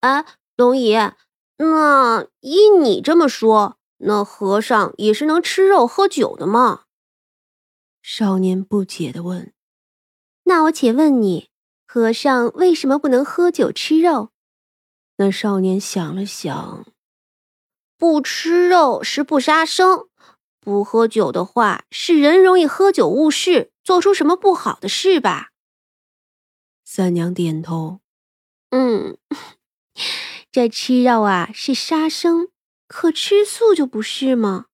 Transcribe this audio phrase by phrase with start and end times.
[0.00, 0.24] 哎，
[0.56, 0.94] 龙姨，
[1.58, 6.84] 那依你这么说，那和尚也是能吃肉喝酒的吗？
[8.02, 9.52] 少年不解的问。
[10.44, 11.50] 那我且问你，
[11.86, 14.30] 和尚为什么不能喝酒吃肉？
[15.16, 16.86] 那少年想了想，
[17.98, 20.08] 不吃肉是不杀生，
[20.58, 25.50] 不喝酒的话是人容易喝酒误事，做出什么不好的事吧？
[26.84, 28.00] 三娘点头，
[28.70, 29.18] 嗯，
[30.52, 32.48] 这吃肉啊是杀生，
[32.88, 34.66] 可吃素就不是吗？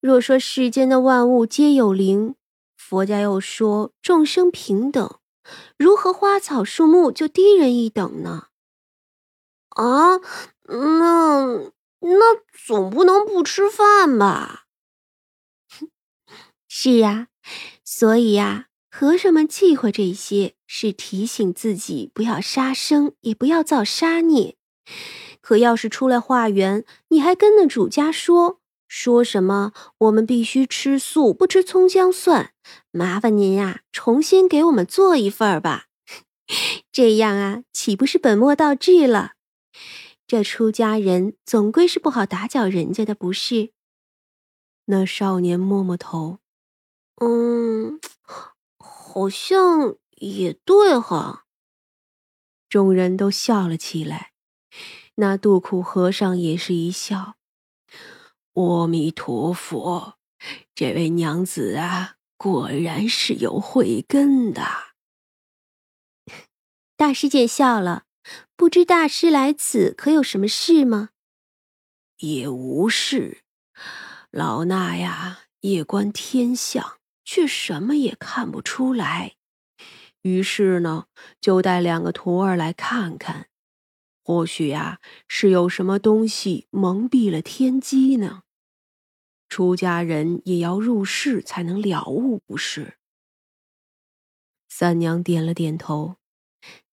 [0.00, 2.34] 若说世间的万物皆有灵。
[2.76, 5.18] 佛家又说众生平等，
[5.76, 8.46] 如何花草树木就低人一等呢？
[9.70, 10.18] 啊，
[10.68, 14.66] 那那总不能不吃饭吧？
[16.68, 17.26] 是呀，
[17.84, 18.68] 所以呀，
[18.98, 24.56] 和尚们忌讳这些，是提醒自己不要杀生，也不要造杀孽。
[25.42, 28.58] 可要是出来化缘，你还跟那主家说？
[28.88, 29.74] 说什么？
[29.98, 32.54] 我们必须吃素，不吃葱姜蒜。
[32.90, 35.88] 麻烦您呀，重新给我们做一份吧。
[36.90, 39.32] 这样啊，岂不是本末倒置了？
[40.26, 43.72] 这出家人总归是不好打搅人家的，不是？
[44.86, 46.38] 那少年摸摸头，
[47.20, 48.00] 嗯，
[48.86, 51.46] 好像也对哈。
[52.68, 54.32] 众人都笑了起来。
[55.16, 57.36] 那杜苦和尚也是一笑。
[58.52, 60.18] 阿弥陀佛，
[60.74, 64.62] 这位娘子啊，果然是有慧根的。
[66.96, 68.04] 大师见笑了，
[68.56, 71.10] 不知大师来此可有什么事吗？
[72.18, 73.42] 也无事，
[74.30, 79.34] 老衲呀，夜观天象，却什么也看不出来。
[80.22, 81.08] 于是呢，
[81.40, 83.48] 就带两个徒儿来看看，
[84.24, 88.44] 或许呀，是有什么东西蒙蔽了天机呢。
[89.48, 92.96] 出家人也要入世才能了悟，不是？
[94.68, 96.16] 三娘点了点头。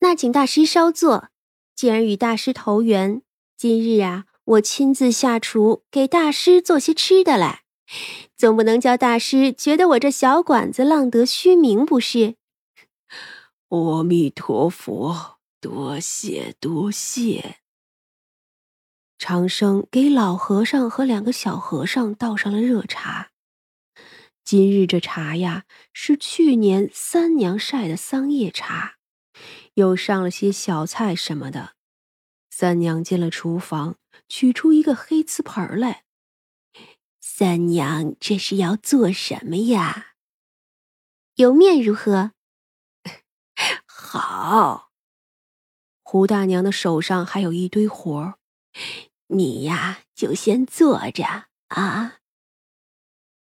[0.00, 1.30] 那请大师稍坐。
[1.74, 3.22] 既然与大师投缘，
[3.56, 7.63] 今日啊，我亲自下厨给大师做些吃的来，
[8.36, 12.36] 总不能叫大师觉得我这小馆子浪得虚名，不是？
[13.68, 17.56] 阿弥陀佛，多谢多谢。
[19.18, 23.30] 长生给老和尚和两个小和尚倒上了热茶。
[24.44, 28.96] 今日这茶呀，是去年三娘晒的桑叶茶，
[29.74, 31.74] 又上了些小菜什么的。
[32.50, 33.96] 三娘进了厨房，
[34.28, 36.04] 取出一个黑瓷盆来。
[37.36, 40.14] 三娘，这是要做什么呀？
[41.34, 42.30] 油面如何？
[43.84, 44.92] 好。
[46.04, 48.34] 胡大娘的手上还有一堆活儿。
[49.26, 52.18] 你呀，就先坐着啊。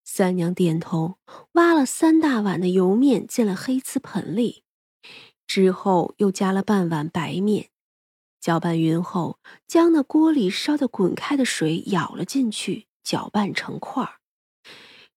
[0.02, 1.18] 三娘点头，
[1.52, 4.64] 挖了三大碗的油面进了黑瓷盆里，
[5.46, 7.70] 之后又加了半碗白面，
[8.40, 9.38] 搅拌匀后，
[9.68, 14.18] 将那锅里烧得滚开的水舀了进去，搅拌成块儿。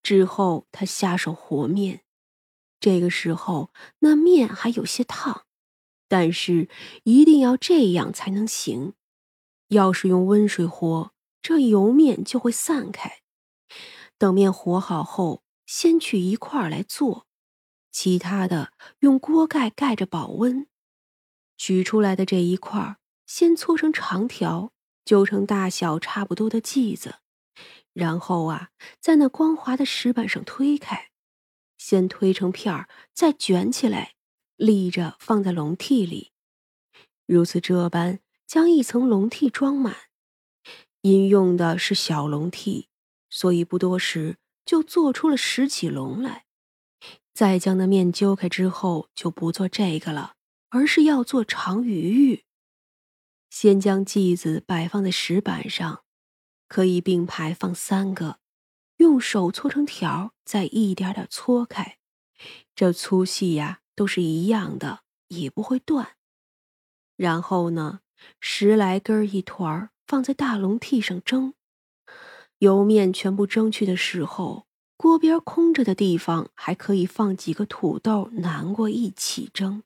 [0.04, 2.04] 之后他下手和面，
[2.80, 5.48] 这个时候那面还有些烫，
[6.08, 6.70] 但是
[7.06, 8.94] 一定要这样才能行。
[9.70, 13.22] 要是用温水和，这油面就会散开。
[14.20, 17.26] 等面和好后，先取一块来做，
[17.92, 20.68] 其他的用锅盖盖着保温。
[21.58, 24.72] 取出来的这一块，先搓成长条，
[25.04, 27.16] 揪成大小差不多的剂子，
[27.94, 28.70] 然后啊，
[29.00, 31.10] 在那光滑的石板上推开，
[31.78, 34.16] 先推成片儿，再卷起来，
[34.56, 36.32] 立着放在笼屉里。
[37.26, 38.20] 如此这般。
[38.50, 39.96] 将一层笼屉装满，
[41.02, 42.88] 因用的是小笼屉，
[43.30, 46.46] 所以不多时就做出了十几笼来。
[47.32, 50.34] 再将那面揪开之后，就不做这个了，
[50.70, 52.44] 而是要做长鱼玉。
[53.52, 56.04] 先将剂子摆放在石板上，
[56.70, 58.40] 可以并排放三个，
[58.98, 61.98] 用手搓成条，再一点点搓开，
[62.74, 66.16] 这粗细呀都是一样的，也不会断。
[67.18, 68.00] 然后呢？
[68.42, 71.54] 十来根一团放在大笼屉上蒸，
[72.58, 74.68] 油面全部蒸去的时候，
[74.98, 79.84] 锅边空着的地方还可以放几个土豆，南瓜一起蒸。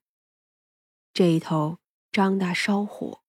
[1.13, 1.77] 这一头
[2.11, 3.22] 张大烧火，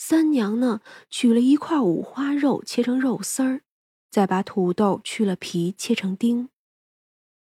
[0.00, 0.80] 三娘呢
[1.10, 3.62] 取了一块五花肉，切成肉丝儿，
[4.12, 6.50] 再把土豆去了皮，切成丁，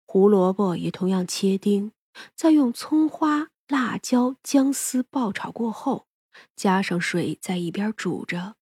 [0.08, 1.92] 胡萝卜也同样切丁，
[2.36, 6.08] 再用葱花、辣椒、姜丝爆炒过后。
[6.56, 8.56] 加上水在一边煮着，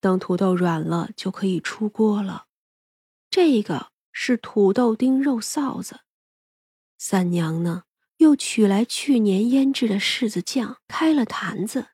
[0.00, 2.46] 等土豆软了就可以出锅了。
[3.30, 6.00] 这个是土豆丁肉臊子。
[6.98, 7.84] 三娘呢，
[8.16, 11.93] 又取来去年腌制的柿子酱，开了坛子。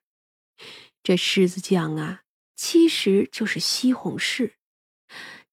[1.03, 2.21] 这柿子酱啊，
[2.55, 4.53] 其实就是西红柿，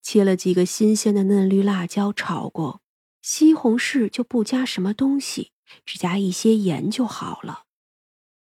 [0.03, 2.83] 切了几个新鲜的嫩绿辣椒炒过。
[3.23, 5.53] 西红柿就不加什么东西，
[5.85, 7.65] 只加一些盐就好了。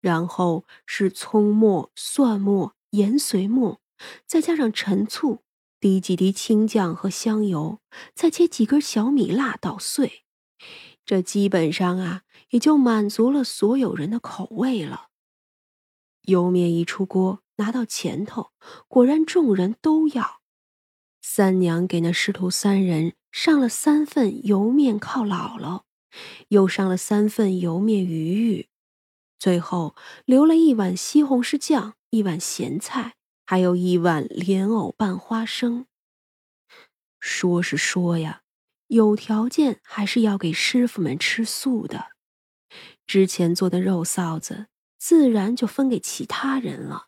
[0.01, 3.81] 然后是葱末、蒜末、盐碎末，
[4.25, 5.43] 再加上陈醋，
[5.79, 7.79] 滴几滴青酱和香油，
[8.13, 10.23] 再切几根小米辣捣碎。
[11.05, 15.06] 这基本上啊，也就满足了所有人的口味了。
[16.27, 18.51] 油面一出锅，拿到前头，
[18.89, 20.41] 果然众人都要。
[21.21, 25.83] 三娘给那师徒三人上了三份油面犒姥姥，
[26.49, 28.67] 又上了三份油面鱼鱼，
[29.39, 29.95] 最后
[30.25, 33.15] 留了一碗西红柿酱，一碗咸菜，
[33.45, 35.85] 还有一碗莲藕拌花生。
[37.21, 38.41] 说是说呀，
[38.87, 42.07] 有条件还是要给师傅们吃素的。
[43.05, 44.67] 之前做的肉臊子。
[45.07, 47.07] 自然就分给其他人了。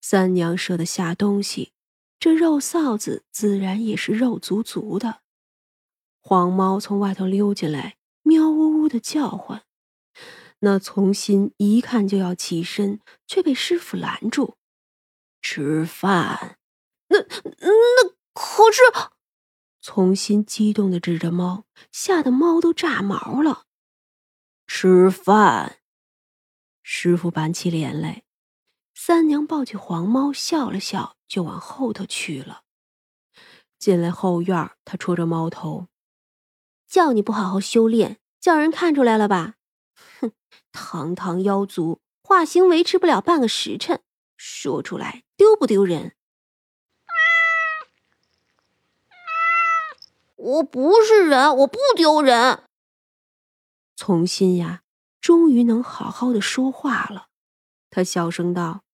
[0.00, 1.72] 三娘舍得下东西，
[2.20, 5.22] 这肉臊子自然也是肉足足的。
[6.20, 9.64] 黄猫从外头溜进来，喵呜呜的叫唤。
[10.60, 14.54] 那从心一看就要起身，却被师傅拦住
[15.42, 16.60] ：“吃饭。”
[17.10, 18.80] 那那可是……
[19.80, 23.64] 从心激动的指着猫，吓得猫都炸毛了。
[24.68, 25.77] 吃饭。
[26.90, 28.22] 师傅板起脸来，
[28.94, 32.62] 三娘抱起黄猫，笑了笑，就往后头去了。
[33.78, 35.88] 进来后院，他戳着猫头
[36.88, 39.56] ：“叫你不好好修炼，叫人看出来了吧？
[40.18, 40.32] 哼，
[40.72, 44.00] 堂堂妖族，化形维持不了半个时辰，
[44.38, 46.16] 说出来丢不丢人？”
[50.36, 52.64] 我不是人，我不丢人。
[53.94, 54.84] 从心呀。
[55.20, 57.28] 终于能好好的说话了，
[57.90, 58.84] 他小声道：“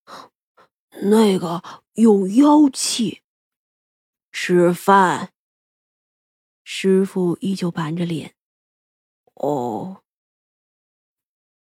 [1.11, 1.63] 那个
[1.95, 3.23] 有妖气。”
[4.33, 5.33] 吃饭。
[6.65, 8.35] 师傅依旧板着脸。
[9.35, 10.03] 哦。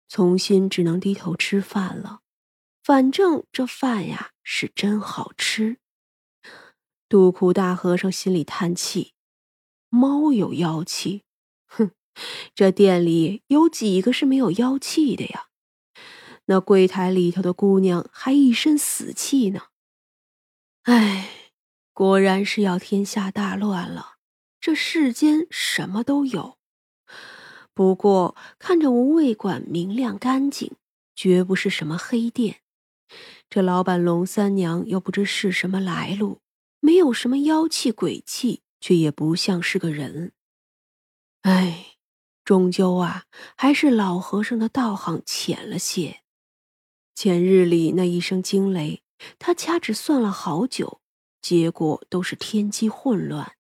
[0.07, 2.21] 从心只能低头吃饭了，
[2.83, 5.79] 反正这饭呀是真好吃。
[7.09, 9.13] 杜库大和尚心里叹气
[9.89, 11.23] ：“猫有妖气。”
[11.65, 11.91] 哼
[12.53, 15.47] 这店里有几个是没有妖气的呀？
[16.45, 19.67] 那柜台里头的姑娘还一身死气呢。
[20.83, 21.51] 唉，
[21.93, 24.15] 果然是要天下大乱了。
[24.59, 26.57] 这世间什么都有，
[27.73, 30.75] 不过看着无味馆明亮干净，
[31.15, 32.61] 绝不是什么黑店。
[33.49, 36.41] 这老板龙三娘又不知是什么来路，
[36.79, 40.33] 没有什么妖气鬼气，却也不像是个人。
[41.43, 41.92] 唉。
[42.45, 43.23] 终究啊，
[43.55, 46.21] 还是老和尚的道行浅了些。
[47.15, 49.03] 前日里那一声惊雷，
[49.39, 50.99] 他掐指算了好久，
[51.41, 53.53] 结果都是天机混乱，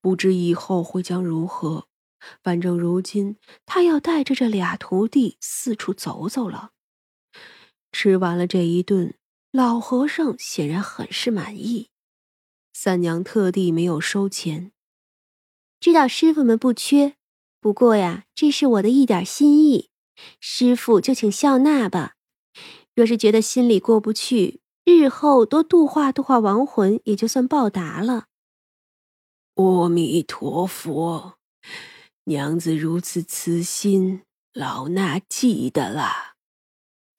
[0.00, 1.88] 不知以后会将如何。
[2.42, 6.72] 反正如今他要带着这俩徒弟四处走走了。
[7.92, 9.14] 吃完了这一顿，
[9.52, 11.88] 老和尚显然很是满意。
[12.72, 14.72] 三娘特地没有收钱，
[15.80, 17.16] 知道师傅们不缺。
[17.60, 19.90] 不过呀，这是我的一点心意，
[20.40, 22.14] 师傅就请笑纳吧。
[22.94, 28.26] 若是觉得心里过不去，日后多度化度化亡魂，也就算报答了。
[29.56, 31.38] 阿弥陀佛，
[32.24, 34.22] 娘子如此慈心，
[34.52, 36.36] 老衲记得了。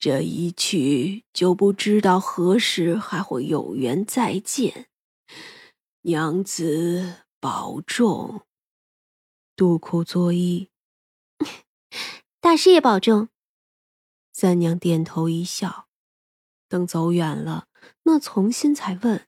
[0.00, 4.86] 这一去就不知道何时还会有缘再见，
[6.02, 8.42] 娘子保重。
[9.58, 10.68] 杜库作揖，
[12.40, 13.28] 大师也保重。
[14.32, 15.88] 三娘点头一笑。
[16.68, 17.66] 等走远了，
[18.04, 19.26] 那从心才问：“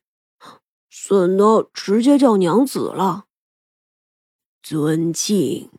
[0.89, 3.25] 怎的直接叫娘子了？”
[4.63, 5.69] 尊敬。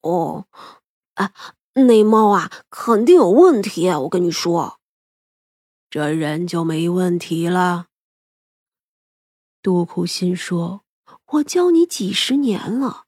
[0.00, 0.48] 哦，
[1.14, 1.32] 啊，
[1.74, 3.88] 那猫啊，肯定有问题。
[3.90, 4.80] 我跟你说，
[5.88, 7.86] 这人就没问题了。
[9.62, 10.83] 杜库心说
[11.34, 13.04] ：“我教你几十年了。”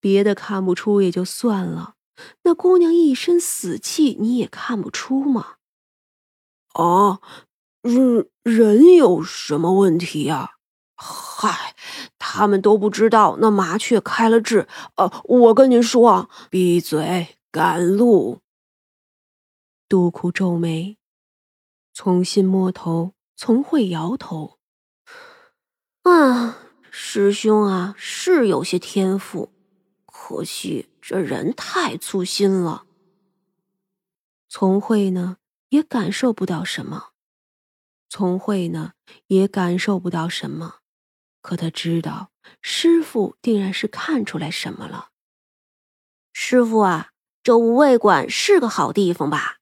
[0.00, 1.94] 别的看不出也就算了，
[2.42, 5.54] 那姑娘一身死气，你也看不出吗？
[6.74, 7.20] 啊，
[7.80, 10.56] 人人有什么问题呀？
[10.96, 11.74] 嗨，
[12.18, 14.68] 他们都不知道那麻雀开了智。
[14.96, 18.40] 呃，我跟您说，闭嘴，赶路。
[19.88, 20.98] 杜库皱眉，
[21.94, 24.58] 从心摸头，从会摇头。
[26.02, 26.58] 啊，
[26.96, 29.52] 师兄啊，是有些天赋，
[30.06, 32.86] 可惜这人太粗心了。
[34.48, 35.38] 从慧呢，
[35.70, 37.08] 也感受不到什么。
[38.08, 38.92] 从慧呢，
[39.26, 40.76] 也感受不到什么。
[41.40, 42.30] 可他知道，
[42.62, 45.08] 师傅定然是看出来什么了。
[46.32, 47.10] 师傅啊，
[47.42, 49.58] 这无畏馆是个好地方吧？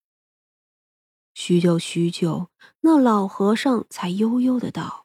[1.32, 5.01] 许久许久，那老和尚才悠悠的道：“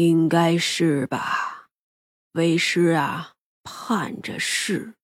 [0.00, 1.68] 应该是吧，
[2.32, 4.94] 为师啊，盼着是。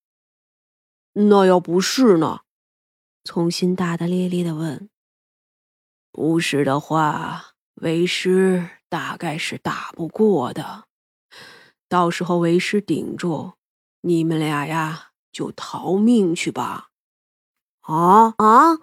[1.12, 2.40] 那要不是呢？”
[3.22, 4.88] 从心大大咧咧的问
[6.10, 10.86] ：“不是的话，为师大概是打不过的。
[11.88, 13.52] 到时候为师顶住，
[14.00, 16.88] 你们俩呀就逃命去吧。”
[17.84, 18.78] 啊啊！